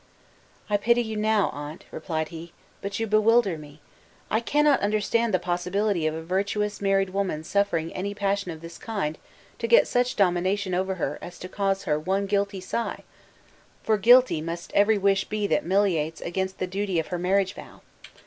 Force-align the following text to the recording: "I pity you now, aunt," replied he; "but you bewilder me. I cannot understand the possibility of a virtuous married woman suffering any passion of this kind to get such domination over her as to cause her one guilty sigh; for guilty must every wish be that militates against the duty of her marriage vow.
"I 0.67 0.77
pity 0.77 1.03
you 1.03 1.15
now, 1.15 1.51
aunt," 1.53 1.85
replied 1.91 2.29
he; 2.29 2.53
"but 2.81 2.99
you 2.99 3.05
bewilder 3.05 3.55
me. 3.55 3.81
I 4.31 4.39
cannot 4.39 4.79
understand 4.79 5.31
the 5.31 5.37
possibility 5.37 6.07
of 6.07 6.15
a 6.15 6.23
virtuous 6.23 6.81
married 6.81 7.11
woman 7.11 7.43
suffering 7.43 7.93
any 7.93 8.15
passion 8.15 8.49
of 8.49 8.61
this 8.61 8.79
kind 8.79 9.19
to 9.59 9.67
get 9.67 9.87
such 9.87 10.15
domination 10.15 10.73
over 10.73 10.95
her 10.95 11.19
as 11.21 11.37
to 11.37 11.47
cause 11.47 11.83
her 11.83 11.99
one 11.99 12.25
guilty 12.25 12.61
sigh; 12.61 13.03
for 13.83 13.99
guilty 13.99 14.41
must 14.41 14.73
every 14.73 14.97
wish 14.97 15.25
be 15.25 15.45
that 15.45 15.67
militates 15.67 16.19
against 16.19 16.57
the 16.57 16.65
duty 16.65 16.97
of 16.97 17.09
her 17.09 17.19
marriage 17.19 17.53
vow. 17.53 17.81